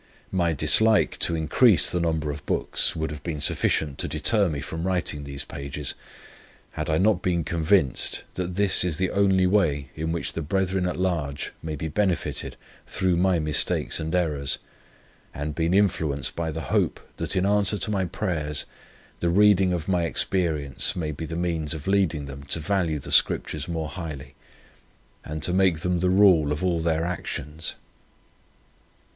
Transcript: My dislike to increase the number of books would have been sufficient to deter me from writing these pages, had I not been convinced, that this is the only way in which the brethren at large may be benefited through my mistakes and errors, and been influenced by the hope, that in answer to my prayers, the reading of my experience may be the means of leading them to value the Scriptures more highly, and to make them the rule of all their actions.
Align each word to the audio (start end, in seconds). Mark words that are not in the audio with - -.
My 0.31 0.51
dislike 0.53 1.19
to 1.19 1.35
increase 1.35 1.91
the 1.91 1.99
number 1.99 2.31
of 2.31 2.43
books 2.47 2.95
would 2.95 3.11
have 3.11 3.21
been 3.21 3.39
sufficient 3.39 3.99
to 3.99 4.07
deter 4.07 4.49
me 4.49 4.59
from 4.59 4.83
writing 4.87 5.25
these 5.25 5.43
pages, 5.45 5.93
had 6.71 6.89
I 6.89 6.97
not 6.97 7.21
been 7.21 7.43
convinced, 7.43 8.23
that 8.33 8.55
this 8.55 8.83
is 8.83 8.97
the 8.97 9.11
only 9.11 9.45
way 9.45 9.91
in 9.95 10.11
which 10.11 10.33
the 10.33 10.41
brethren 10.41 10.87
at 10.87 10.97
large 10.97 11.53
may 11.61 11.75
be 11.75 11.87
benefited 11.87 12.55
through 12.87 13.15
my 13.15 13.37
mistakes 13.37 13.99
and 13.99 14.15
errors, 14.15 14.57
and 15.35 15.53
been 15.53 15.71
influenced 15.71 16.35
by 16.35 16.49
the 16.49 16.71
hope, 16.73 16.99
that 17.17 17.35
in 17.35 17.45
answer 17.45 17.77
to 17.77 17.91
my 17.91 18.05
prayers, 18.05 18.65
the 19.19 19.29
reading 19.29 19.71
of 19.71 19.87
my 19.87 20.05
experience 20.05 20.95
may 20.95 21.11
be 21.11 21.27
the 21.27 21.35
means 21.35 21.75
of 21.75 21.85
leading 21.85 22.25
them 22.25 22.41
to 22.45 22.59
value 22.59 22.97
the 22.97 23.11
Scriptures 23.11 23.67
more 23.67 23.89
highly, 23.89 24.33
and 25.23 25.43
to 25.43 25.53
make 25.53 25.81
them 25.81 25.99
the 25.99 26.09
rule 26.09 26.51
of 26.51 26.63
all 26.63 26.79
their 26.79 27.05
actions. 27.05 27.75